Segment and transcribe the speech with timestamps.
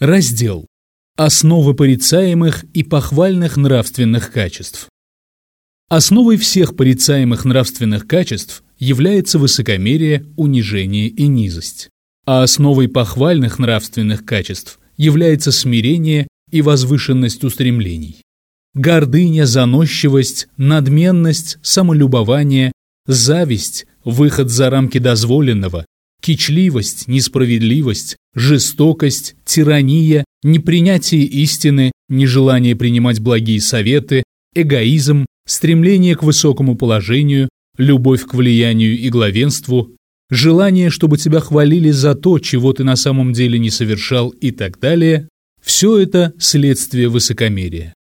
[0.00, 0.66] Раздел.
[1.16, 4.88] Основы порицаемых и похвальных нравственных качеств.
[5.88, 11.90] Основой всех порицаемых нравственных качеств является высокомерие, унижение и низость.
[12.26, 18.20] А основой похвальных нравственных качеств является смирение и возвышенность устремлений.
[18.74, 22.72] Гордыня, заносчивость, надменность, самолюбование,
[23.06, 25.86] зависть, выход за рамки дозволенного,
[26.24, 34.22] кичливость, несправедливость, жестокость, тирания, непринятие истины, нежелание принимать благие советы,
[34.54, 39.90] эгоизм, стремление к высокому положению, любовь к влиянию и главенству,
[40.30, 44.80] желание, чтобы тебя хвалили за то, чего ты на самом деле не совершал и так
[44.80, 45.28] далее,
[45.62, 47.92] все это следствие высокомерия.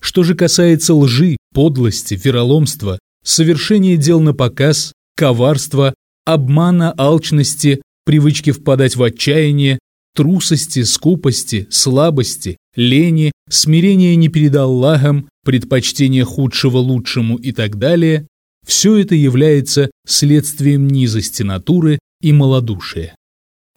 [0.00, 5.92] Что же касается лжи, подлости, вероломства, совершения дел на показ, коварства,
[6.28, 9.78] обмана, алчности, привычки впадать в отчаяние,
[10.14, 18.26] трусости, скупости, слабости, лени, смирения не перед Аллахом, предпочтение худшего лучшему и так далее,
[18.66, 23.14] все это является следствием низости натуры и малодушия.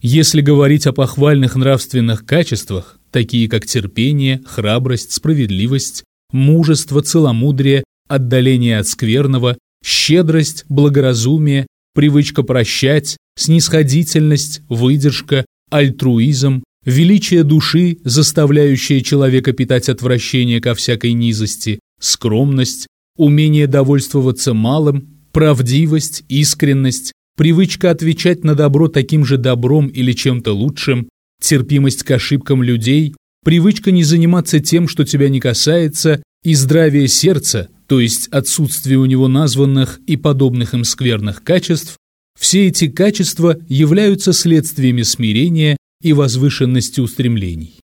[0.01, 8.87] Если говорить о похвальных нравственных качествах, такие как терпение, храбрость, справедливость, мужество, целомудрие, отдаление от
[8.87, 20.73] скверного, щедрость, благоразумие, привычка прощать, снисходительность, выдержка, альтруизм, величие души, заставляющее человека питать отвращение ко
[20.73, 29.87] всякой низости, скромность, умение довольствоваться малым, правдивость, искренность, привычка отвечать на добро таким же добром
[29.87, 31.09] или чем-то лучшим,
[31.41, 37.69] терпимость к ошибкам людей, привычка не заниматься тем, что тебя не касается, и здравие сердца,
[37.91, 41.97] то есть отсутствие у него названных и подобных им скверных качеств,
[42.39, 47.81] все эти качества являются следствиями смирения и возвышенности устремлений.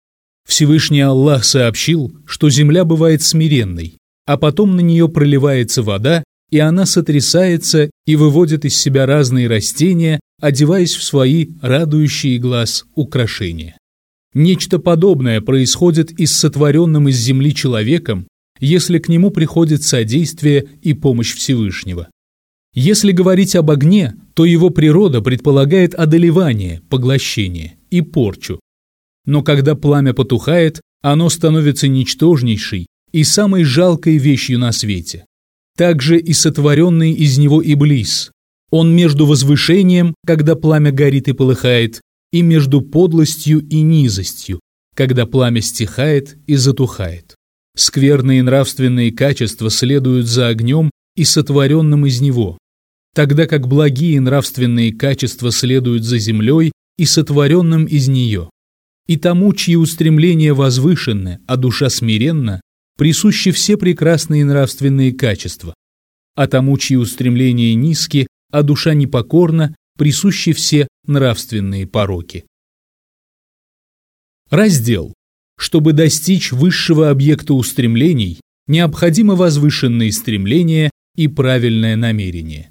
[0.46, 3.94] Всевышний Аллах сообщил, что земля бывает смиренной,
[4.26, 10.20] а потом на нее проливается вода, и она сотрясается и выводит из себя разные растения,
[10.38, 13.78] одеваясь в свои радующие глаз украшения.
[14.34, 18.26] Нечто подобное происходит и с сотворенным из земли человеком,
[18.60, 22.08] если к нему приходит содействие и помощь Всевышнего.
[22.74, 28.58] Если говорить об огне, то его природа предполагает одолевание, поглощение и порчу.
[29.26, 35.24] Но когда пламя потухает, оно становится ничтожнейшей и самой жалкой вещью на свете.
[35.76, 38.32] Также и сотворенный из него Иблис.
[38.70, 42.00] Он между возвышением, когда пламя горит и полыхает,
[42.32, 44.58] и между подлостью и низостью,
[44.96, 47.33] когда пламя стихает и затухает.
[47.76, 52.56] Скверные нравственные качества следуют за огнем и сотворенным из него,
[53.14, 58.50] тогда как благие нравственные качества следуют за землей и сотворенным из нее.
[59.06, 62.60] И тому, чьи устремления возвышенны, а душа смиренна,
[62.96, 65.74] присущи все прекрасные нравственные качества,
[66.34, 72.44] а тому, чьи устремления низки, а душа непокорна, присущи все нравственные пороки.
[74.48, 75.12] Раздел
[75.58, 82.70] чтобы достичь высшего объекта устремлений, необходимо возвышенные стремления и правильное намерение.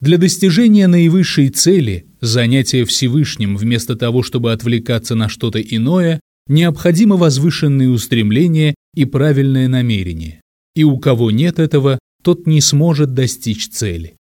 [0.00, 7.90] Для достижения наивысшей цели, занятия Всевышним вместо того, чтобы отвлекаться на что-то иное, необходимо возвышенные
[7.90, 10.40] устремления и правильное намерение.
[10.74, 14.16] И у кого нет этого, тот не сможет достичь цели.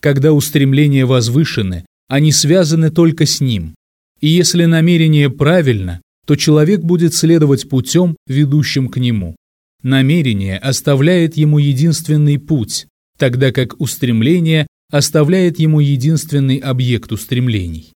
[0.00, 3.74] Когда устремления возвышены, они связаны только с ним.
[4.20, 9.36] И если намерение правильно, то человек будет следовать путем, ведущим к нему.
[9.82, 12.86] Намерение оставляет ему единственный путь,
[13.18, 17.92] тогда как устремление оставляет ему единственный объект устремлений.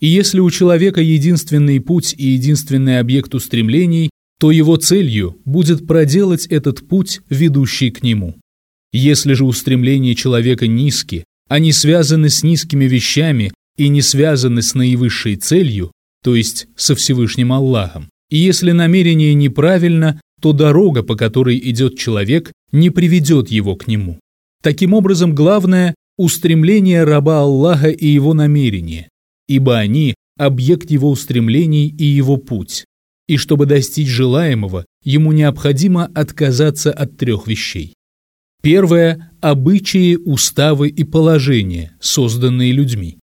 [0.00, 6.46] И если у человека единственный путь и единственный объект устремлений, то его целью будет проделать
[6.46, 8.34] этот путь, ведущий к нему.
[8.92, 15.36] Если же устремления человека низки, они связаны с низкими вещами и не связаны с наивысшей
[15.36, 18.08] целью, то есть со Всевышним Аллахом.
[18.30, 24.18] И если намерение неправильно, то дорога, по которой идет человек, не приведет его к нему.
[24.62, 29.08] Таким образом, главное– устремление раба Аллаха и его намерение,
[29.48, 32.84] ибо они– объект его устремлений и его путь.
[33.28, 37.94] И чтобы достичь желаемого, ему необходимо отказаться от трех вещей.
[38.62, 43.18] Первое– обычаи, уставы и положения, созданные людьми.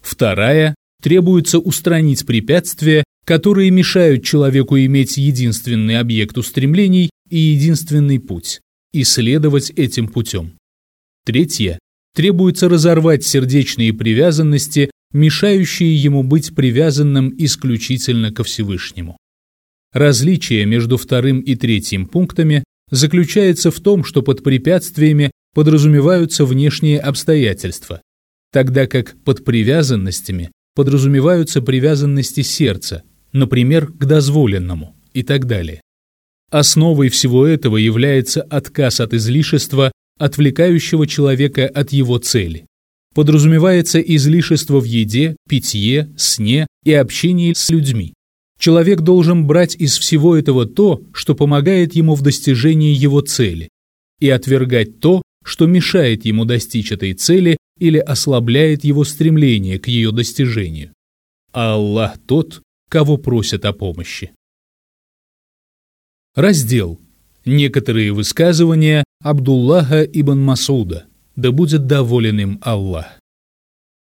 [0.00, 8.60] Вторая требуется устранить препятствия, которые мешают человеку иметь единственный объект устремлений и единственный путь,
[8.92, 10.58] и следовать этим путем.
[11.24, 11.78] Третье.
[12.14, 19.16] Требуется разорвать сердечные привязанности, мешающие ему быть привязанным исключительно ко Всевышнему.
[19.92, 28.02] Различие между вторым и третьим пунктами заключается в том, что под препятствиями подразумеваются внешние обстоятельства,
[28.52, 33.02] тогда как под привязанностями подразумеваются привязанности сердца,
[33.32, 35.80] например, к дозволенному и так далее.
[36.50, 42.66] Основой всего этого является отказ от излишества, отвлекающего человека от его цели.
[43.14, 48.14] Подразумевается излишество в еде, питье, сне и общении с людьми.
[48.58, 53.70] Человек должен брать из всего этого то, что помогает ему в достижении его цели,
[54.20, 60.12] и отвергать то, что мешает ему достичь этой цели или ослабляет его стремление к ее
[60.12, 60.92] достижению.
[61.52, 64.30] Аллах тот, кого просят о помощи.
[66.36, 67.00] Раздел.
[67.44, 71.06] Некоторые высказывания Абдуллаха ибн Масуда.
[71.34, 73.18] Да будет доволен им Аллах.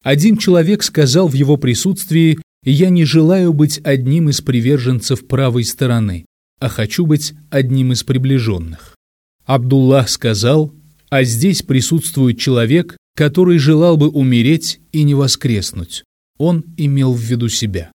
[0.02, 6.26] Один человек сказал в его присутствии я не желаю быть одним из приверженцев правой стороны,
[6.60, 8.96] а хочу быть одним из приближенных.
[9.44, 10.72] Абдуллах сказал,
[11.08, 16.04] а здесь присутствует человек, который желал бы умереть и не воскреснуть.
[16.38, 17.92] Он имел в виду себя.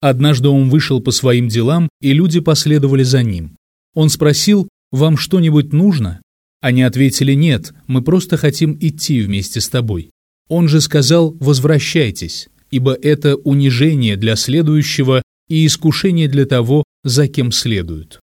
[0.00, 3.56] Однажды он вышел по своим делам, и люди последовали за ним.
[3.94, 6.20] Он спросил, «Вам что-нибудь нужно?»
[6.60, 10.10] Они ответили, «Нет, мы просто хотим идти вместе с тобой».
[10.48, 17.52] Он же сказал, «Возвращайтесь» ибо это унижение для следующего и искушение для того, за кем
[17.52, 18.18] следуют.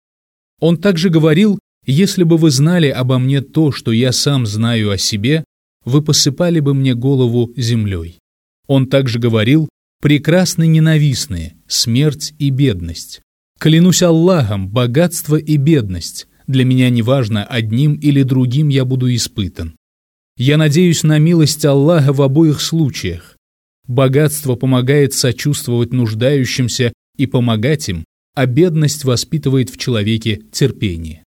[0.61, 4.99] Он также говорил, если бы вы знали обо мне то, что я сам знаю о
[4.99, 5.45] себе,
[5.89, 8.19] вы посыпали бы мне голову землей.
[8.67, 9.69] Он также говорил,
[10.01, 13.21] прекрасны ненавистные, смерть и бедность.
[13.59, 16.29] Клянусь Аллахом, богатство и бедность.
[16.47, 19.75] Для меня неважно, одним или другим я буду испытан.
[20.37, 23.37] Я надеюсь на милость Аллаха в обоих случаях.
[23.87, 28.05] Богатство помогает сочувствовать нуждающимся и помогать им,
[28.35, 31.25] а бедность воспитывает в человеке терпение.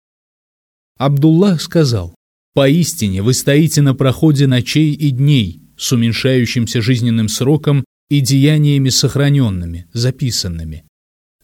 [0.98, 2.16] Абдуллах сказал,
[2.53, 9.88] «Поистине вы стоите на проходе ночей и дней с уменьшающимся жизненным сроком и деяниями сохраненными,
[9.94, 10.83] записанными.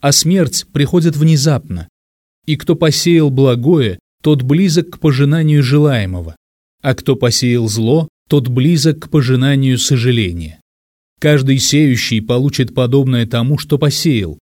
[0.01, 1.87] А смерть приходит внезапно,
[2.45, 6.35] и кто посеял благое, тот близок к пожинанию желаемого,
[6.81, 10.59] а кто посеял зло, тот близок к пожинанию сожаления.
[11.19, 14.37] Каждый сеющий получит подобное тому, что посеял,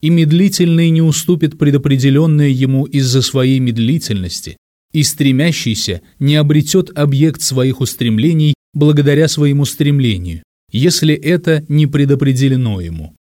[0.00, 4.56] и медлительный не уступит предопределенное ему из-за своей медлительности,
[4.94, 13.14] и стремящийся не обретет объект своих устремлений благодаря своему стремлению, если это не предопределено ему.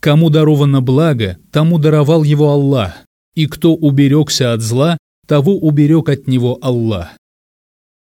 [0.00, 3.04] Кому даровано благо, тому даровал его Аллах,
[3.34, 4.96] и кто уберегся от зла,
[5.26, 7.10] того уберег от него Аллах.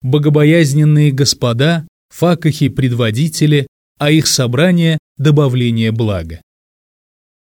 [0.03, 6.43] Богобоязненные господа, факахи-предводители, а их собрание– добавление блага.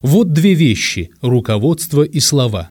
[0.01, 2.69] Вот две вещи– руководство и слова.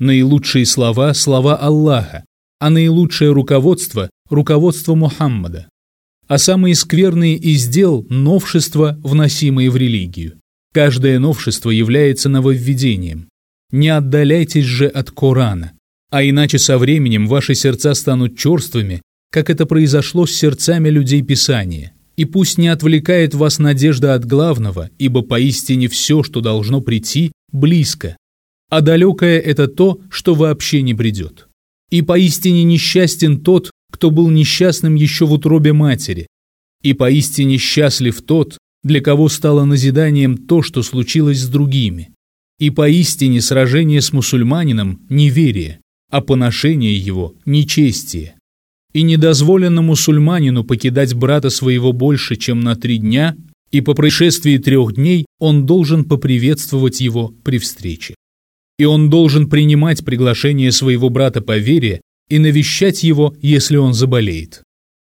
[0.00, 2.24] Наилучшие слова– слова Аллаха,
[2.58, 5.68] а наилучшее руководство– руководство Мухаммада.
[6.26, 10.40] А самые скверные из дел– новшества, вносимые в религию.
[10.72, 13.28] Каждое новшество является нововведением.
[13.70, 15.72] Не отдаляйтесь же от Корана,
[16.10, 19.00] а иначе со временем ваши сердца станут черствыми,
[19.30, 21.92] как это произошло с сердцами людей Писания.
[22.16, 28.16] И пусть не отвлекает вас надежда от главного, ибо поистине все, что должно прийти, близко,
[28.70, 31.48] а далекое– это то, что вообще не придет.
[31.90, 36.26] И поистине несчастен тот, кто был несчастным еще в утробе матери,
[36.82, 42.10] и поистине счастлив тот, для кого стало назиданием то, что случилось с другими.
[42.58, 48.36] И поистине сражение с мусульманином– неверие, а поношение его– нечестие
[48.94, 53.36] и не дозволено мусульманину покидать брата своего больше, чем на три дня,
[53.70, 58.14] и по происшествии трех дней он должен поприветствовать его при встрече.
[58.78, 64.62] И он должен принимать приглашение своего брата по вере и навещать его, если он заболеет.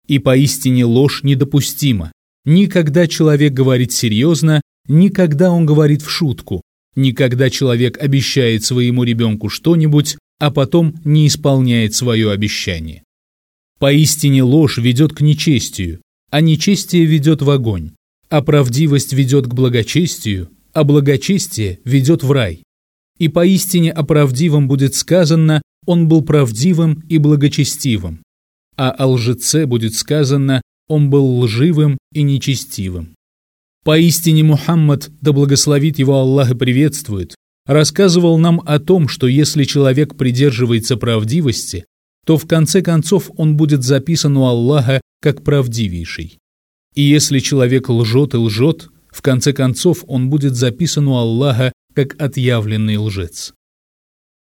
[0.06, 2.12] И поистине ложь недопустима.
[2.44, 6.62] Никогда человек говорит серьезно, никогда он говорит в шутку,
[6.94, 13.02] никогда человек обещает своему ребенку что-нибудь, а потом не исполняет свое обещание.
[13.78, 17.92] Поистине ложь ведет к нечестию, а нечестие ведет в огонь,
[18.28, 22.62] а правдивость ведет к благочестию, а благочестие ведет в рай.
[23.18, 28.22] И поистине о правдивом будет сказано, он был правдивым и благочестивым,
[28.76, 33.14] а о лжеце будет сказано, он был лживым и нечестивым.
[33.84, 40.16] Поистине Мухаммад, да благословит его Аллах и приветствует, рассказывал нам о том, что если человек
[40.16, 41.84] придерживается правдивости,
[42.24, 46.38] то в конце концов он будет записан у Аллаха как правдивейший.
[46.94, 52.14] И если человек лжет и лжет, в конце концов он будет записан у Аллаха как
[52.20, 53.54] отъявленный лжец.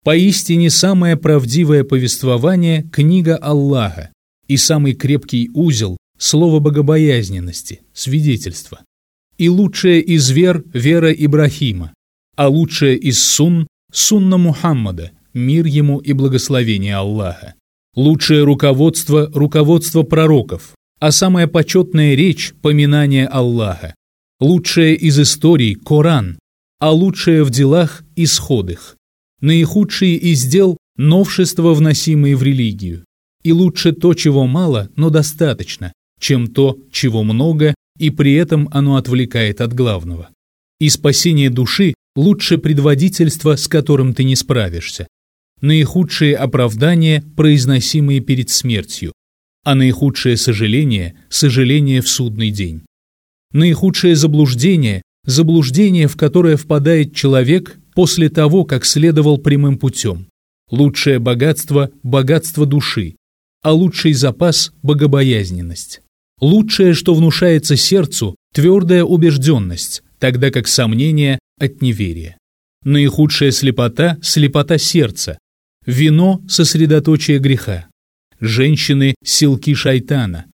[0.04, 4.12] Поистине самое правдивое повествование– книга Аллаха,
[4.46, 8.84] и самый крепкий узел– слово богобоязненности, свидетельство.
[9.38, 11.92] И лучшее из вер– вера Ибрахима,
[12.36, 17.54] а лучшее из сунн– сунна Мухаммада, мир ему и благословение Аллаха.
[17.96, 23.96] Лучшее руководство– руководство пророков, а самая почетная речь– поминание Аллаха.
[24.38, 26.38] Лучшее из историй– Коран,
[26.82, 28.96] а лучшее в делах– исход их
[29.40, 33.04] наихудшие из дел– новшества, вносимые в религию.
[33.44, 38.96] И лучше то, чего мало, но достаточно, чем то, чего много, и при этом оно
[38.96, 40.30] отвлекает от главного.
[40.80, 45.06] И спасение души лучше предводительства, с которым ты не справишься.
[45.60, 49.12] Наихудшие оправдания, произносимые перед смертью,
[49.64, 52.82] а наихудшее сожаление– сожаление в судный день.
[53.52, 60.26] Наихудшее заблуждение– заблуждение, в которое впадает человек, после того, как следовал прямым путем.
[60.70, 63.16] Лучшее богатство– богатство души,
[63.62, 66.00] а лучший запас– богобоязненность.
[66.40, 72.38] Лучшее, что внушается сердцу– твердая убежденность, тогда как сомнение– от неверия.
[72.84, 75.38] Наихудшая слепота– слепота сердца.
[75.86, 77.86] Вино– сосредоточие греха.
[78.40, 80.46] Женщины– силки шайтана.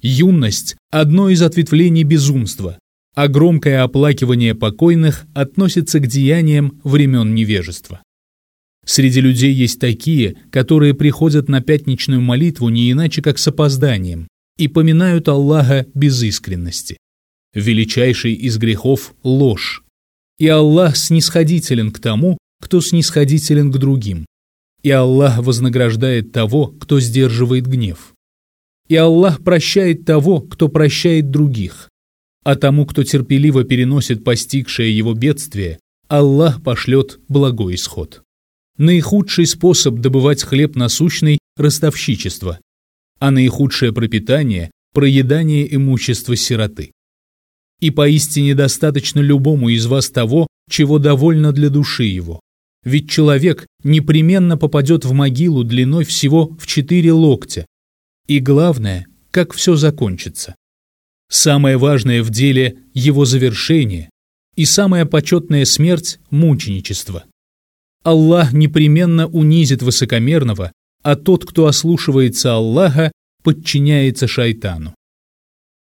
[0.00, 2.78] Юность– одно из ответвлений безумства
[3.14, 8.02] а громкое оплакивание покойных относится к деяниям времен невежества.
[8.84, 14.28] Среди людей есть такие, которые приходят на пятничную молитву не иначе как с опозданием
[14.58, 16.96] и поминают Аллаха без искренности.
[17.54, 19.84] Величайший из грехов– ложь.
[20.38, 24.26] И Аллах снисходителен к тому, кто снисходителен к другим.
[24.82, 28.14] И Аллах вознаграждает того, кто сдерживает гнев.
[28.88, 31.91] И Аллах прощает того, кто прощает других
[32.44, 38.22] а тому, кто терпеливо переносит постигшее его бедствие, Аллах пошлет благой исход.
[38.78, 42.58] Наихудший способ добывать хлеб насущный– ростовщичество,
[43.18, 46.92] а наихудшее пропитание– проедание имущества сироты.
[47.80, 52.40] И поистине достаточно любому из вас того, чего довольно для души его.
[52.84, 57.66] Ведь человек непременно попадет в могилу длиной всего в четыре локтя.
[58.26, 60.54] И главное, как все закончится.
[61.34, 64.10] Самое важное в деле– его завершение,
[64.54, 67.24] и самая почетная смерть– мученичество.
[68.02, 70.72] Аллах непременно унизит высокомерного,
[71.02, 73.12] а тот, кто ослушивается Аллаха,
[73.42, 74.94] подчиняется шайтану.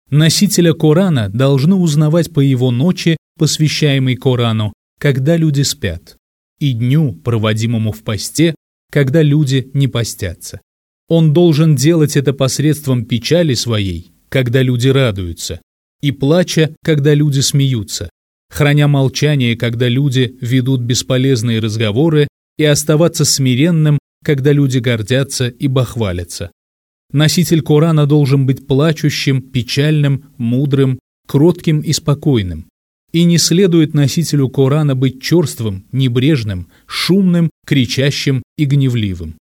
[0.08, 6.16] Носителя Корана должны узнавать по его ночи, посвящаемой Корану, когда люди спят,
[6.58, 8.54] и дню, проводимому в посте,
[8.90, 10.62] когда люди не постятся.
[11.06, 15.60] Он должен делать это посредством печали своей, когда люди радуются,
[16.02, 18.10] и плача, когда люди смеются,
[18.50, 22.26] храня молчание, когда люди ведут бесполезные разговоры,
[22.58, 26.50] и оставаться смиренным, когда люди гордятся и бахвалятся.
[27.12, 30.98] Носитель Корана должен быть плачущим, печальным, мудрым,
[31.28, 32.66] кротким и спокойным.
[33.12, 39.36] И не следует носителю Корана быть черствым, небрежным, шумным, кричащим и гневливым.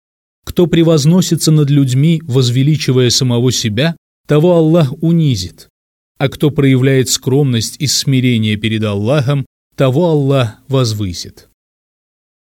[0.46, 3.96] Кто превозносится над людьми, возвеличивая самого себя,
[4.28, 5.70] того Аллах унизит,
[6.18, 11.50] а кто проявляет скромность и смирение перед Аллахом, того Аллах возвысит.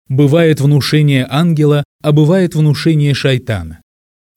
[0.09, 3.81] Бывает внушение ангела, а бывает внушение шайтана.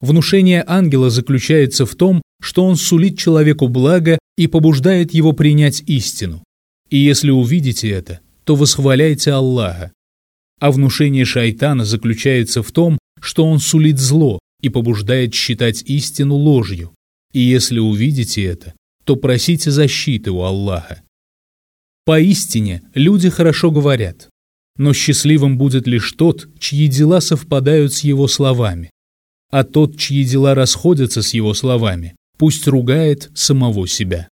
[0.00, 6.42] Внушение ангела заключается в том, что он сулит человеку благо и побуждает его принять истину.
[6.88, 9.92] И если увидите это, то восхваляйте Аллаха.
[10.60, 16.92] А внушение шайтана заключается в том, что он сулит зло и побуждает считать истину ложью.
[17.32, 21.02] И если увидите это, то просите защиты у Аллаха.
[22.04, 24.28] Поистине, люди хорошо говорят,
[24.78, 28.90] но счастливым будет лишь тот, чьи дела совпадают с его словами.
[29.50, 34.28] А тот, чьи дела расходятся с его словами, пусть ругает самого себя.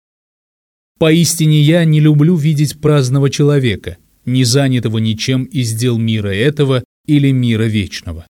[0.98, 7.30] Поистине я не люблю видеть праздного человека, не занятого ничем из дел мира этого или
[7.32, 8.26] мира вечного.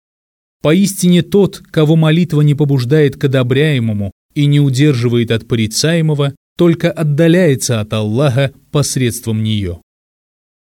[0.61, 7.79] Поистине тот, кого молитва не побуждает к одобряемому, и не удерживает от порицаемого, только отдаляется
[7.79, 9.81] от Аллаха посредством нее.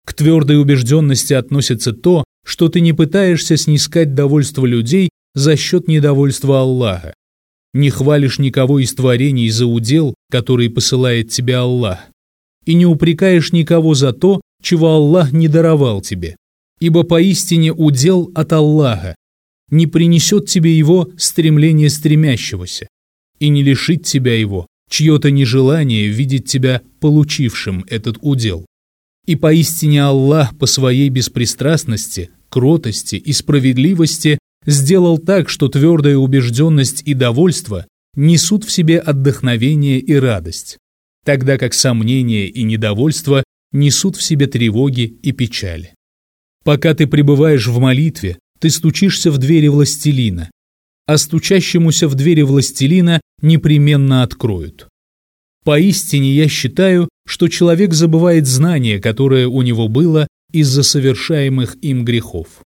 [0.07, 6.61] К твердой убежденности относится то, что ты не пытаешься снискать довольство людей за счет недовольства
[6.61, 7.15] Аллаха,
[7.73, 11.99] не хвалишь никого из творений за удел, который посылает тебе Аллах,
[12.65, 16.37] и не упрекаешь никого за то, чего Аллах не даровал тебе,
[16.81, 19.17] ибо поистине удел от Аллаха,
[19.71, 22.87] не принесет тебе его стремление стремящегося,
[23.39, 28.67] и не лишит тебя его чье-то нежелание видеть тебя получившим этот удел.
[29.27, 37.15] И поистине Аллах по своей беспристрастности, кротости и справедливости сделал так, что твердая убежденность и
[37.15, 37.87] довольство
[38.17, 40.79] несут в себе отдохновение и радость,
[41.25, 45.95] тогда как сомнение и недовольство несут в себе тревоги и печали.
[46.63, 50.51] Пока ты пребываешь в молитве, ты стучишься в двери властелина,
[51.07, 54.89] а стучащемуся в двери властелина непременно откроют.
[55.65, 62.63] Поистине я считаю, что человек забывает знание, которое у него было из-за совершаемых им грехов.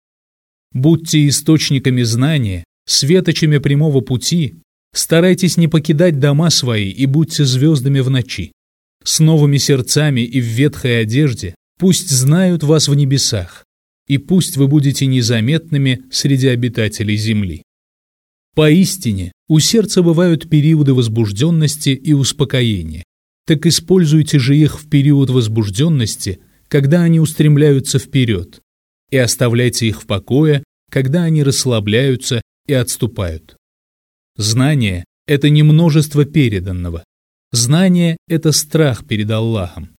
[0.73, 4.55] Будьте источниками знания, светочами прямого пути,
[4.93, 8.51] старайтесь не покидать дома свои и будьте звездами в ночи.
[9.03, 13.65] С новыми сердцами и в ветхой одежде пусть знают вас в небесах,
[14.07, 17.63] и пусть вы будете незаметными среди обитателей земли.
[18.55, 23.03] Поистине, у сердца бывают периоды возбужденности и успокоения.
[23.45, 28.61] Так используйте же их в период возбужденности, когда они устремляются вперед,
[29.11, 33.57] и оставляйте их в покое, когда они расслабляются и отступают.
[34.37, 37.03] Знание– это не множество переданного.
[37.51, 39.89] Знание– это страх перед Аллахом.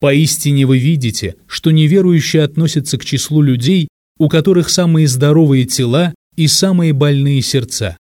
[0.00, 6.46] Поистине вы видите, что неверующие относятся к числу людей, у которых самые здоровые тела и
[6.46, 7.96] самые больные сердца,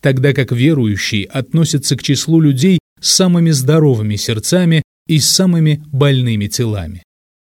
[0.00, 6.46] тогда как верующие относятся к числу людей с самыми здоровыми сердцами и с самыми больными
[6.46, 7.02] телами.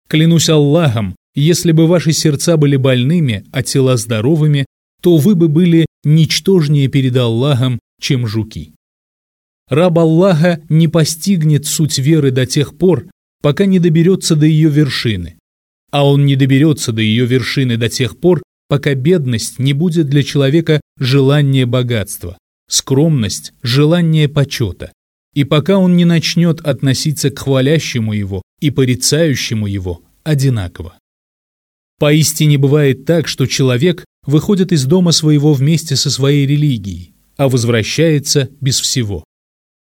[0.09, 4.65] Клянусь Аллахом, если бы ваши сердца были больными, а тела здоровыми,
[5.01, 8.73] то вы бы были ничтожнее перед Аллахом, чем жуки.
[9.69, 13.07] Раб Аллаха не постигнет суть веры до тех пор,
[13.41, 15.37] пока не доберется до ее вершины.
[15.91, 20.23] А он не доберется до ее вершины до тех пор, пока бедность не будет для
[20.23, 24.91] человека желание богатства, скромность– желание почета,
[25.33, 30.95] и пока он не начнет относиться к хвалящему его и порицающему его одинаково.
[31.99, 38.49] Поистине бывает так, что человек выходит из дома своего вместе со своей религией, а возвращается
[38.59, 39.23] без всего.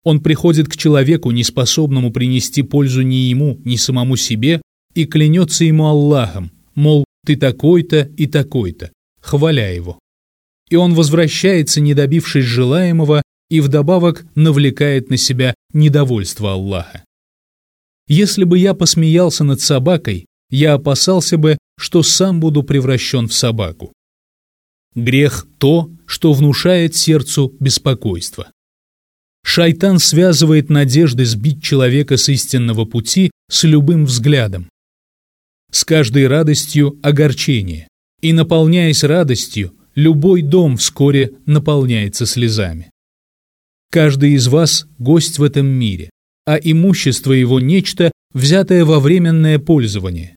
[0.04, 4.60] Он приходит к человеку, неспособному принести пользу ни ему, ни самому себе,
[4.94, 9.98] и клянется ему Аллахом, мол, ты такой-то и такой-то, хваля его.
[10.70, 17.04] И он возвращается, не добившись желаемого, и вдобавок навлекает на себя недовольство Аллаха.
[18.06, 23.92] Если бы я посмеялся над собакой, я опасался бы, что сам буду превращен в собаку.
[24.94, 28.50] Грех– то, что внушает сердцу беспокойство.
[29.44, 34.70] Шайтан связывает надежды сбить человека с истинного пути с любым взглядом,
[35.70, 37.88] с каждой радостью огорчение,
[38.20, 42.90] и, наполняясь радостью, любой дом вскоре наполняется слезами.
[43.90, 46.10] Каждый из вас– гость в этом мире,
[46.46, 50.36] а имущество его– нечто, взятое во временное пользование.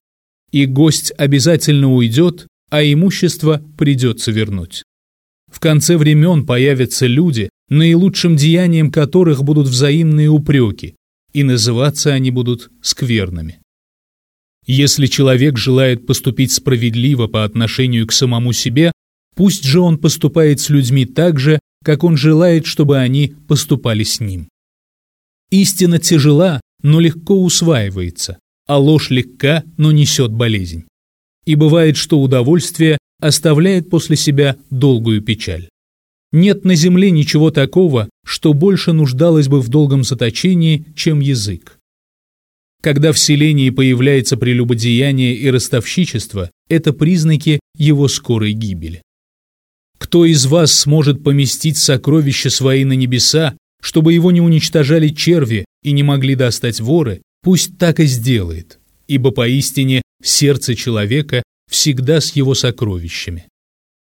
[0.52, 4.84] И гость обязательно уйдет, а имущество придется вернуть.
[5.52, 10.96] В конце времен появятся люди, наилучшим деянием которых будут взаимные упреки,
[11.34, 13.61] и называться они будут скверными.
[14.74, 18.94] Если человек желает поступить справедливо по отношению к самому себе,
[19.36, 24.22] пусть же он поступает с людьми так же, как он желает, чтобы они поступали с
[24.22, 24.48] ним.
[25.50, 30.86] Истина тяжела, но легко усваивается, а ложь легка, но несет болезнь.
[31.46, 35.68] И бывает, что удовольствие оставляет после себя долгую печаль.
[36.32, 41.78] Нет на земле ничего такого, что больше нуждалось бы в долгом заточении, чем язык.
[42.82, 49.04] Когда в селении появляется прелюбодеяние и ростовщичество, это признаки его скорой гибели.
[50.00, 55.92] Кто из вас сможет поместить сокровища свои на небеса, чтобы его не уничтожали черви и
[55.92, 62.56] не могли достать воры, пусть так и сделает, ибо поистине сердце человека всегда с его
[62.56, 63.46] сокровищами.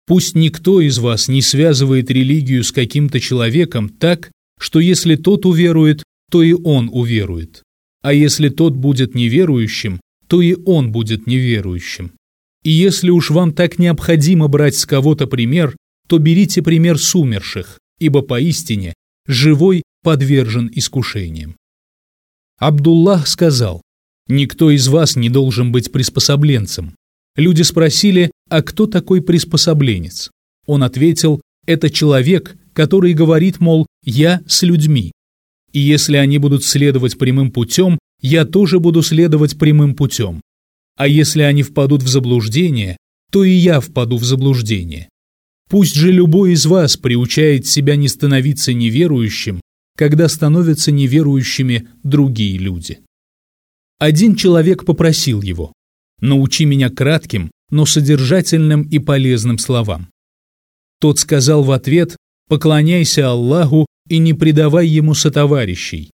[0.06, 6.04] Пусть никто из вас не связывает религию с каким-то человеком так, что если тот уверует,
[6.30, 7.62] то и он уверует.
[8.02, 12.12] А если тот будет неверующим, то и он будет неверующим.
[12.62, 15.76] И если уж вам так необходимо брать с кого-то пример,
[16.08, 18.94] то берите пример с умерших, ибо поистине
[19.26, 21.56] живой подвержен искушениям.
[22.58, 23.82] Абдуллах сказал,
[24.28, 26.94] «Никто из вас не должен быть приспособленцем».
[27.36, 30.30] Люди спросили, а кто такой приспособленец?
[30.66, 35.12] Он ответил, это человек, который говорит, мол, я с людьми,
[35.72, 40.40] и если они будут следовать прямым путем, я тоже буду следовать прямым путем.
[40.96, 42.96] А если они впадут в заблуждение,
[43.30, 45.08] то и я впаду в заблуждение.
[45.68, 49.60] Пусть же любой из вас приучает себя не становиться неверующим,
[49.96, 53.00] когда становятся неверующими другие люди.
[53.98, 55.72] Один человек попросил его
[56.20, 60.08] «Научи меня кратким, но содержательным и полезным словам».
[61.00, 62.16] Тот сказал в ответ
[62.48, 66.10] «Поклоняйся Аллаху и не предавай ему сотоварищей.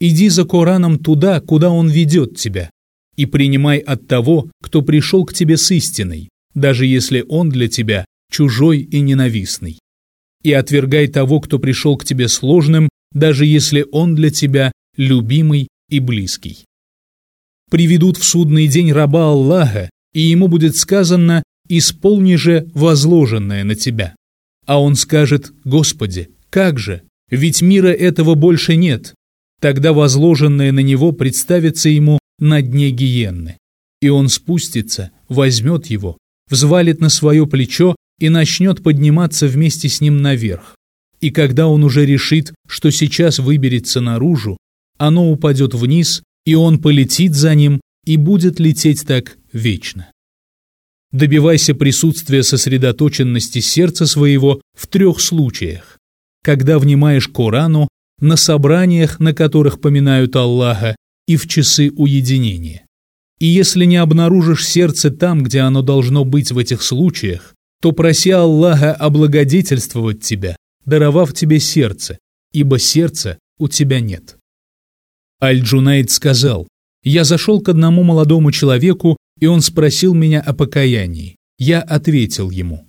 [0.00, 2.68] Иди за Кораном туда, куда он ведет тебя,
[3.16, 8.04] и принимай от того, кто пришел к тебе с истиной, даже если он для тебя
[8.30, 9.78] чужой и ненавистный.
[10.42, 16.00] И отвергай того, кто пришел к тебе сложным, даже если он для тебя любимый и
[16.00, 16.66] близкий.
[17.70, 24.14] Приведут в судный день раба Аллаха, и ему будет сказано «Исполни же возложенное на тебя».
[24.66, 27.07] А он скажет «Господи, как же?
[27.30, 29.14] Ведь мира этого больше нет».
[29.60, 33.58] Тогда возложенное на него представится ему на дне гиенны.
[34.00, 36.16] И он спустится, возьмет его,
[36.48, 40.76] взвалит на свое плечо и начнет подниматься вместе с ним наверх.
[41.20, 44.56] И когда он уже решит, что сейчас выберется наружу,
[44.98, 50.10] оно упадет вниз, и он полетит за ним и будет лететь так вечно.
[51.10, 55.97] Добивайся присутствия сосредоточенности сердца своего в трех случаях.
[56.48, 57.88] Когда внимаешь Корану,
[58.20, 62.86] на собраниях, на которых поминают Аллаха, и в часы уединения.
[63.38, 68.30] И если не обнаружишь сердце там, где оно должно быть в этих случаях, то проси
[68.30, 70.56] Аллаха облагодетельствовать тебя,
[70.86, 72.16] даровав тебе сердце,
[72.54, 74.38] ибо сердца у тебя нет.
[75.42, 76.66] Аль-Джунайд сказал,
[77.04, 81.36] «Я зашел к одному молодому человеку, и он спросил меня о покаянии.
[81.58, 82.88] Я ответил ему.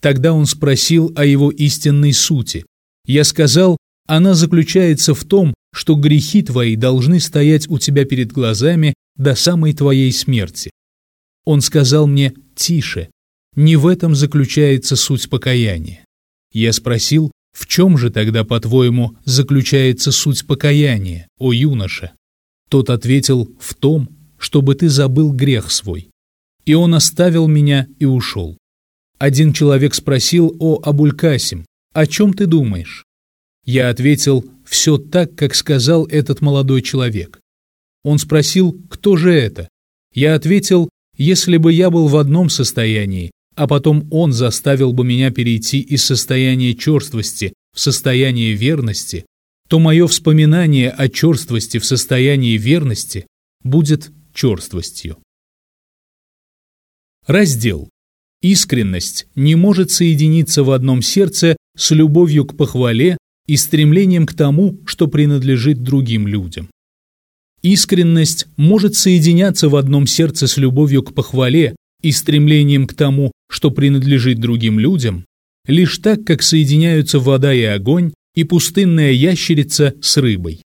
[0.00, 2.64] Тогда он спросил о его истинной сути.
[3.06, 8.94] Я сказал, она заключается в том, что грехи твои должны стоять у тебя перед глазами
[9.16, 10.70] до самой твоей смерти.
[11.44, 13.10] Он сказал мне «Тише,
[13.56, 16.04] не в этом заключается суть покаяния».
[16.52, 22.12] Я спросил, в чем же тогда, по-твоему, заключается суть покаяния, о юноша?
[22.68, 26.10] Тот ответил, в том, чтобы ты забыл грех свой.
[26.64, 28.56] И он оставил меня и ушел.
[29.18, 31.64] Один человек спросил о Абулькасим,
[31.94, 33.04] о чем ты думаешь?
[33.64, 37.40] Я ответил, все так, как сказал этот молодой человек.
[38.02, 39.68] Он спросил, кто же это?
[40.12, 45.30] Я ответил, если бы я был в одном состоянии, а потом он заставил бы меня
[45.30, 49.24] перейти из состояния черствости в состояние верности,
[49.68, 53.26] то мое вспоминание о черствости в состоянии верности
[53.62, 55.16] будет черствостью.
[57.26, 57.88] Раздел.
[58.42, 64.78] Искренность не может соединиться в одном сердце с любовью к похвале и стремлением к тому,
[64.86, 66.68] что принадлежит другим людям.
[67.62, 73.70] Искренность может соединяться в одном сердце с любовью к похвале и стремлением к тому, что
[73.70, 75.24] принадлежит другим людям,
[75.66, 80.62] лишь так, как соединяются вода и огонь и пустынная ящерица с рыбой.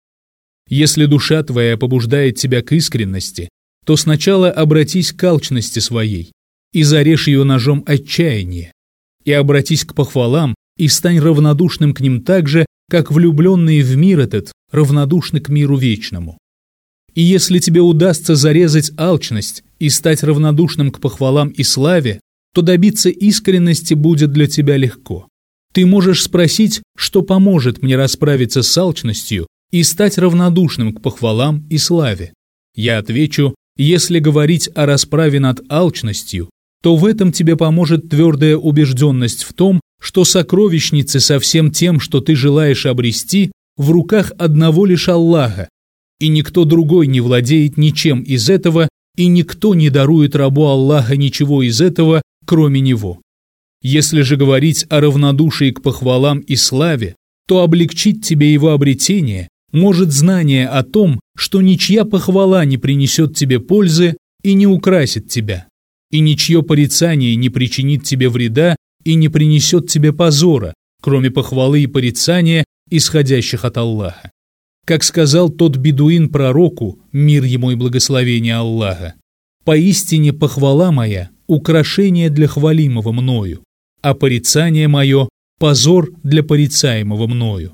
[0.69, 3.49] Если душа твоя побуждает тебя к искренности,
[3.85, 6.31] то сначала обратись к алчности своей
[6.71, 8.71] и зарежь ее ножом отчаяния,
[9.25, 14.19] и обратись к похвалам и стань равнодушным к ним так же, как влюбленные в мир
[14.19, 16.38] этот равнодушны к миру вечному.
[17.13, 22.19] И если тебе удастся зарезать алчность и стать равнодушным к похвалам и славе,
[22.53, 25.27] то добиться искренности будет для тебя легко.
[25.73, 31.77] Ты можешь спросить, что поможет мне расправиться с алчностью и стать равнодушным к похвалам и
[31.77, 32.33] славе.
[32.75, 36.49] Я отвечу, если говорить о расправе над алчностью,
[36.83, 42.19] то в этом тебе поможет твердая убежденность в том, что сокровищницы со всем тем, что
[42.19, 45.69] ты желаешь обрести, в руках одного лишь Аллаха,
[46.19, 51.63] и никто другой не владеет ничем из этого, и никто не дарует рабу Аллаха ничего
[51.63, 53.21] из этого, кроме него.
[53.81, 57.15] Если же говорить о равнодушии к похвалам и славе,
[57.47, 63.61] то облегчить тебе его обретение может знание о том, что ничья похвала не принесет тебе
[63.61, 65.67] пользы и не украсит тебя,
[66.11, 71.87] и ничье порицание не причинит тебе вреда и не принесет тебе позора, кроме похвалы и
[71.87, 74.31] порицания, исходящих от Аллаха.
[74.85, 79.15] Как сказал тот бедуин пророку, мир ему и благословение Аллаха,
[79.63, 83.63] «Поистине похвала моя– украшение для хвалимого мною,
[84.01, 87.73] а порицание мое– позор для порицаемого мною».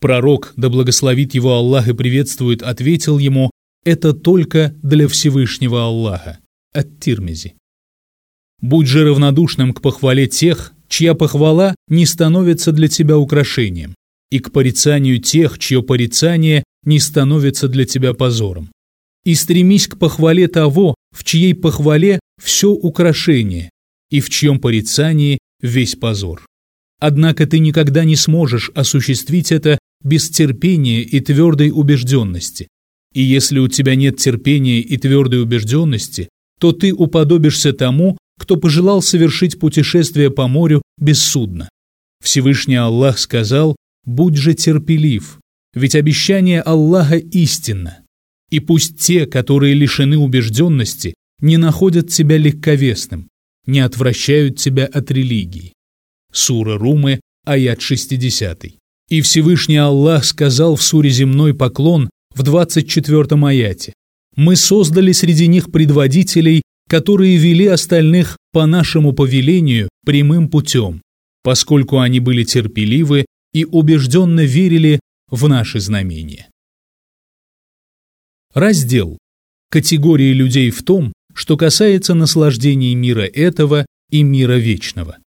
[0.00, 3.50] Пророк, да благословит его Аллах и приветствует, ответил ему
[3.84, 6.38] «Это только для Всевышнего Аллаха»
[6.72, 7.54] от Тирмизи.
[8.64, 13.94] Будь же равнодушным к похвале тех, чья похвала не становится для тебя украшением,
[14.30, 18.70] и к порицанию тех, чье порицание не становится для тебя позором.
[19.22, 23.68] И стремись к похвале того, в чьей похвале все украшение,
[24.10, 26.46] и в чьем порицании весь позор.
[26.98, 32.68] Однако ты никогда не сможешь осуществить это, без терпения и твердой убежденности.
[33.12, 39.02] И если у тебя нет терпения и твердой убежденности, то ты уподобишься тому, кто пожелал
[39.02, 41.68] совершить путешествие по морю без судна.
[42.22, 45.38] Всевышний Аллах сказал «Будь же терпелив,
[45.74, 48.00] ведь обещание Аллаха истинно.
[48.50, 53.28] И пусть те, которые лишены убежденности, не находят тебя легковесным,
[53.66, 55.72] не отвращают тебя от религии».
[56.32, 58.64] Сура Румы, аят 60.
[59.10, 63.92] И Всевышний Аллах сказал в суре «Земной поклон» в 24 аяте
[64.34, 71.02] «Мы создали среди них предводителей, которые вели остальных по нашему повелению прямым путем,
[71.42, 76.48] поскольку они были терпеливы и убежденно верили в наши знамения».
[78.52, 79.18] Раздел.
[79.70, 85.18] Категории людей в том, что касается наслаждений мира этого и мира вечного.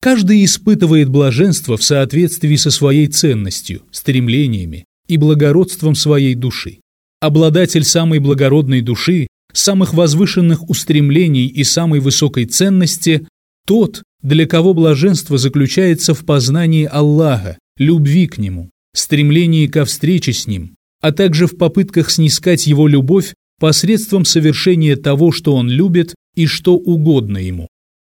[0.00, 6.80] Каждый испытывает блаженство в соответствии со своей ценностью, стремлениями и благородством своей души.
[7.20, 13.26] Обладатель самой благородной души, самых возвышенных устремлений и самой высокой ценности–
[13.66, 20.46] тот, для кого блаженство заключается в познании Аллаха, любви к Нему, стремлении ко встрече с
[20.46, 26.46] Ним, а также в попытках снискать Его любовь посредством совершения того, что Он любит и
[26.46, 27.68] что угодно Ему.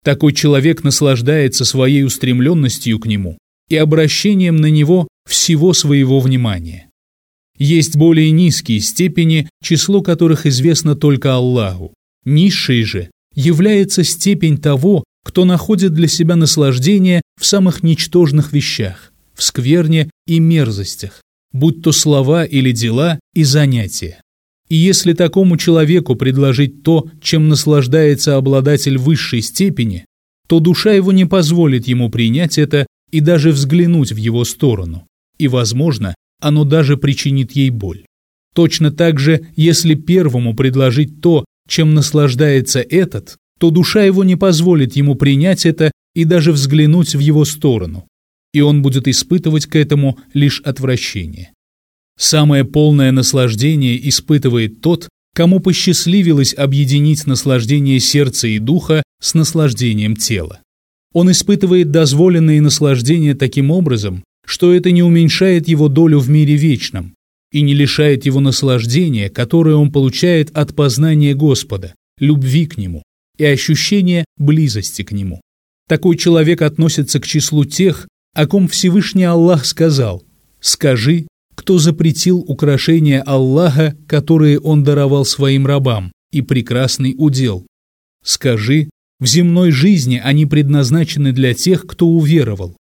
[0.07, 6.86] Такой человек наслаждается своей устремленностью к нему и обращением на него всего своего внимания.
[7.59, 11.95] Есть более низкие степени, число которых известно только Аллаху.
[12.25, 19.43] Низшей же является степень того, кто находит для себя наслаждение в самых ничтожных вещах, в
[19.43, 24.21] скверне и мерзостях, будь то слова или дела и занятия.
[24.69, 30.05] И если такому человеку предложить то, чем наслаждается обладатель высшей степени,
[30.49, 35.07] то душа его не позволит ему принять это и даже взглянуть в его сторону.
[35.39, 38.05] И, возможно, оно даже причинит ей боль.
[38.55, 44.97] Точно так же, если первому предложить то, чем наслаждается этот, то душа его не позволит
[44.97, 48.07] ему принять это и даже взглянуть в его сторону,
[48.53, 51.53] и он будет испытывать к этому лишь отвращение.
[52.19, 60.61] Самое полное наслаждение испытывает тот, кому посчастливилось объединить наслаждение сердца и духа с наслаждением тела.
[61.13, 67.15] Он испытывает дозволенные наслаждения таким образом, что это не уменьшает его долю в мире вечном
[67.53, 73.03] и не лишает его наслаждения, которое он получает от познания Господа, любви к Нему
[73.37, 75.41] и ощущения близости к Нему.
[75.89, 80.25] Такой человек относится к числу тех, о ком Всевышний Аллах сказал
[80.61, 87.67] «Скажи, кто запретил украшения Аллаха, которые Он даровал своим рабам, и прекрасный удел.
[88.23, 92.77] Скажи, в земной жизни они предназначены для тех, кто уверовал,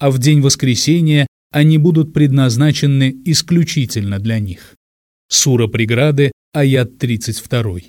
[0.00, 4.74] а в день воскресения они будут предназначены исключительно для них.
[5.28, 7.80] Сура преграды, аят 32.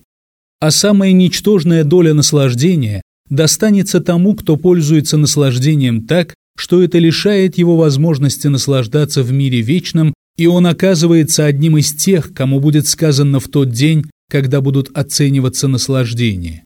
[0.60, 7.78] А самая ничтожная доля наслаждения достанется тому, кто пользуется наслаждением так, что это лишает его
[7.78, 13.48] возможности наслаждаться в мире вечном и он оказывается одним из тех, кому будет сказано в
[13.48, 16.64] тот день, когда будут оцениваться наслаждения.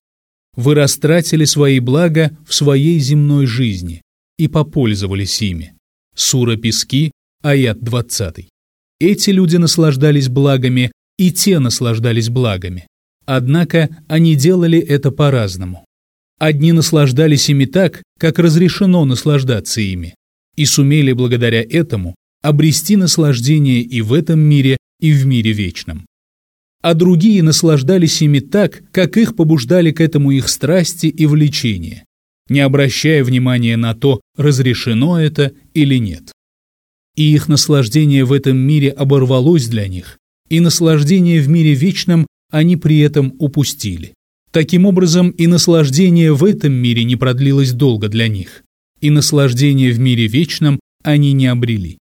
[0.56, 4.02] Вы растратили свои блага в своей земной жизни
[4.38, 5.74] и попользовались ими.
[6.16, 8.48] Сура Пески, аят 20.
[9.00, 12.88] Эти люди наслаждались благами, и те наслаждались благами.
[13.26, 15.86] Однако они делали это по-разному.
[16.40, 20.16] Одни наслаждались ими так, как разрешено наслаждаться ими,
[20.56, 26.06] и сумели благодаря этому обрести наслаждение и в этом мире, и в мире вечном.
[26.82, 32.06] А другие наслаждались ими так, как их побуждали к этому их страсти и влечения,
[32.50, 36.32] не обращая внимания на то, разрешено это или нет.
[37.16, 40.18] И их наслаждение в этом мире оборвалось для них,
[40.50, 44.14] и наслаждение в мире вечном они при этом упустили.
[44.52, 48.64] Таким образом, и наслаждение в этом мире не продлилось долго для них,
[49.02, 51.98] и наслаждение в мире вечном они не обрели.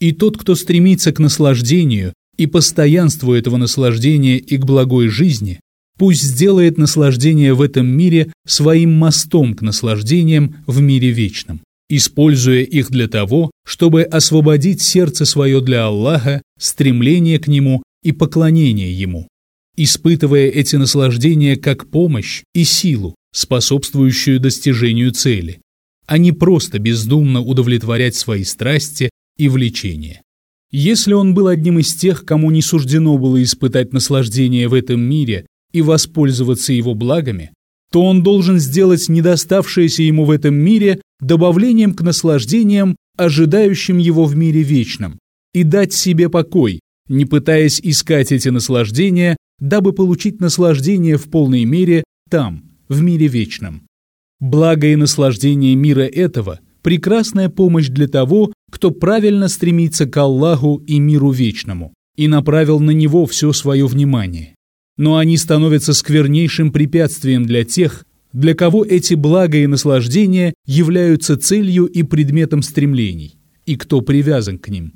[0.00, 5.60] И тот, кто стремится к наслаждению и постоянству этого наслаждения и к благой жизни,
[5.98, 12.90] пусть сделает наслаждение в этом мире своим мостом к наслаждениям в мире вечном, используя их
[12.90, 19.28] для того, чтобы освободить сердце свое для Аллаха, стремление к Нему и поклонение Ему,
[19.76, 25.60] испытывая эти наслаждения как помощь и силу, способствующую достижению цели,
[26.06, 30.22] а не просто бездумно удовлетворять свои страсти и влечение.
[30.70, 35.46] Если он был одним из тех, кому не суждено было испытать наслаждение в этом мире
[35.74, 37.50] и воспользоваться его благами,
[37.92, 44.34] то он должен сделать недоставшееся ему в этом мире добавлением к наслаждениям, ожидающим его в
[44.36, 45.18] мире вечном,
[45.52, 52.04] и дать себе покой, не пытаясь искать эти наслаждения, дабы получить наслаждение в полной мере
[52.30, 53.82] там, в мире вечном.
[54.40, 60.98] Благо и наслаждение мира этого– прекрасная помощь для того, кто правильно стремится к Аллаху и
[60.98, 64.54] миру вечному и направил на него все свое внимание.
[64.96, 71.86] Но они становятся сквернейшим препятствием для тех, для кого эти блага и наслаждения являются целью
[71.86, 74.94] и предметом стремлений, и кто привязан к ним.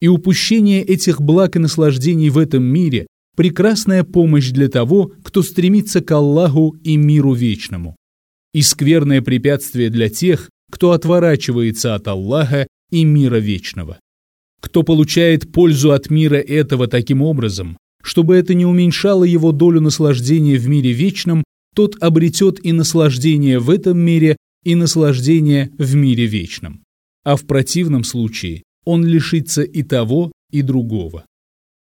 [0.00, 6.02] И упущение этих благ и наслаждений в этом мире– прекрасная помощь для того, кто стремится
[6.02, 7.96] к Аллаху и миру вечному.
[8.52, 13.98] И скверное препятствие для тех, кто отворачивается от Аллаха и мира вечного.
[14.60, 20.58] Кто получает пользу от мира этого таким образом, чтобы это не уменьшало его долю наслаждения
[20.58, 21.42] в мире вечном,
[21.74, 26.82] тот обретет и наслаждение в этом мире, и наслаждение в мире вечном.
[27.24, 31.24] А в противном случае он лишится и того, и другого.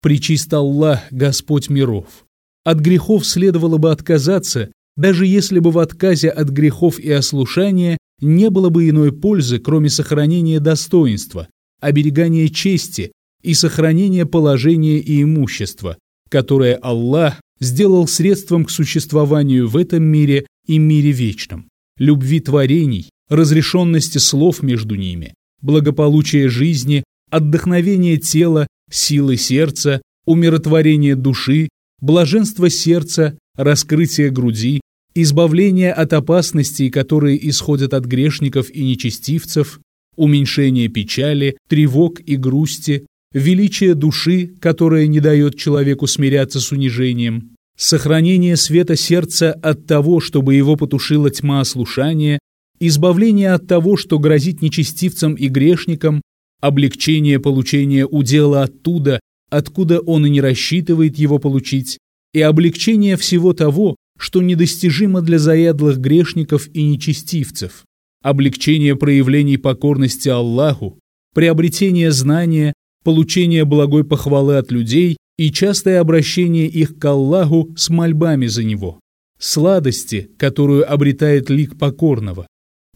[0.03, 2.27] Причист Аллах, Господь миров.
[2.65, 8.51] От грехов следовало бы отказаться, даже если бы в отказе от грехов и ослушания не
[8.51, 11.49] было бы иной пользы, кроме сохранения достоинства,
[11.81, 15.97] оберегания чести и сохранения положения и имущества,
[16.31, 24.19] которое Аллах сделал средством к существованию в этом мире и мире вечном, любви творений, разрешенности
[24.19, 31.69] слов между ними, благополучия жизни, отдохновения тела, силы сердца, умиротворения души,
[32.01, 34.81] блаженство сердца, раскрытие груди,
[35.15, 39.81] избавление от опасностей, которые исходят от грешников и нечестивцев,
[40.17, 48.57] уменьшение печали, тревог и грусти, величие души, которое не дает человеку смиряться с унижением, сохранение
[48.57, 52.39] света сердца от того, чтобы его потушила тьма ослушания,
[52.79, 56.23] избавление от того, что грозит нечестивцам и грешникам,
[56.61, 61.99] облегчение получения удела оттуда, откуда он и не рассчитывает его получить,
[62.33, 67.85] и облегчение всего того, что недостижимо для заядлых грешников и нечестивцев,
[68.23, 70.99] облегчение проявлений покорности Аллаху,
[71.35, 78.47] приобретение знания, получение благой похвалы от людей и частое обращение их к Аллаху с мольбами
[78.47, 79.01] за него,
[79.39, 82.47] сладости, которую обретает лик покорного,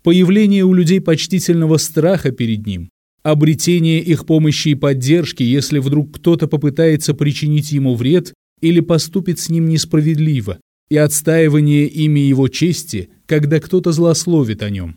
[0.02, 2.90] появление у людей почтительного страха перед ним,
[3.22, 9.48] обретение их помощи и поддержки, если вдруг кто-то попытается причинить ему вред или поступит с
[9.48, 10.58] ним несправедливо,
[10.90, 14.96] и отстаивание ими его чести, когда кто-то злословит о нем.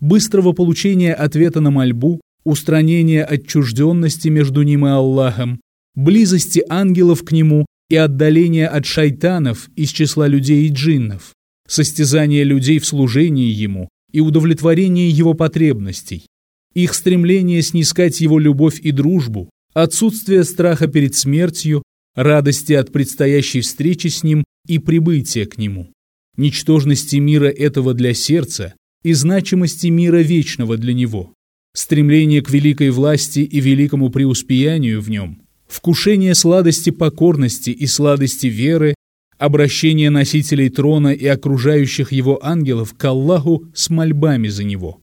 [0.00, 5.60] Быстрого получения ответа на мольбу, устранения отчужденности между ним и Аллахом,
[5.94, 11.32] близости ангелов к нему и отдаления от шайтанов из числа людей и джиннов,
[11.68, 16.26] состязания людей в служении ему и удовлетворение его потребностей,
[16.74, 21.82] их стремление снискать его любовь и дружбу, отсутствие страха перед смертью,
[22.14, 25.92] радости от предстоящей встречи с ним и прибытия к нему,
[26.36, 31.32] ничтожности мира этого для сердца и значимости мира вечного для него,
[31.74, 38.94] стремление к великой власти и великому преуспеянию в нем, вкушение сладости покорности и сладости веры,
[39.38, 45.00] обращение носителей трона и окружающих его ангелов к Аллаху с мольбами за него,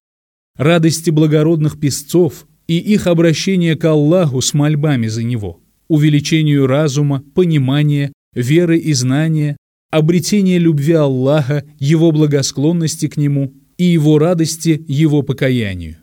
[0.56, 8.14] радости благородных песцов и их обращение к Аллаху с мольбами за него, увеличению разума, понимания,
[8.36, 9.58] веры и знания,
[9.92, 15.98] обретение любви Аллаха, его благосклонности к нему и его радости его покаянию.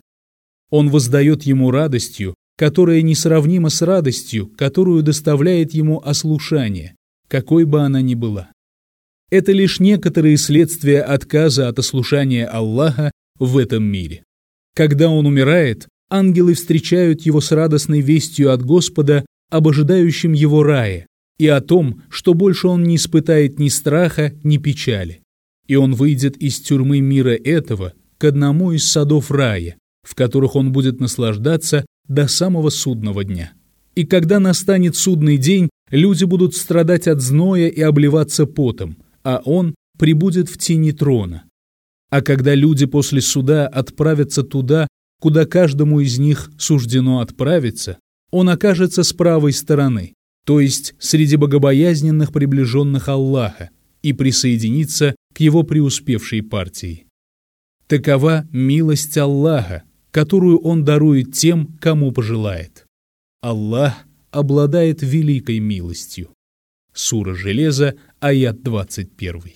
[0.69, 6.95] Он воздает ему радостью, которая несравнима с радостью, которую доставляет ему ослушание,
[7.27, 8.51] какой бы она ни была.
[9.29, 14.23] Это лишь некоторые следствия отказа от ослушания Аллаха в этом мире.
[14.75, 21.07] Когда он умирает, ангелы встречают его с радостной вестью от Господа об ожидающем его рае
[21.37, 25.21] и о том, что больше он не испытает ни страха, ни печали
[25.67, 29.77] и он выйдет из тюрьмы мира этого к одному из садов рая,
[30.07, 33.51] в которых он будет наслаждаться до самого судного дня.
[33.93, 39.75] И когда настанет судный день, люди будут страдать от зноя и обливаться потом, а он
[39.97, 41.43] прибудет в тени трона.
[42.09, 44.87] А когда люди после суда отправятся туда,
[45.19, 47.97] куда каждому из них суждено отправиться,
[48.31, 50.13] он окажется с правой стороны,
[50.45, 53.71] то есть среди богобоязненных приближенных Аллаха,
[54.03, 57.07] и присоединится к его преуспевшей партии.
[57.87, 59.83] Такова милость Аллаха,
[60.17, 62.87] которую Он дарует тем, кому пожелает.
[63.39, 63.93] Аллах
[64.31, 66.31] обладает великой милостью.
[66.91, 69.53] Сура Железа, аят 21.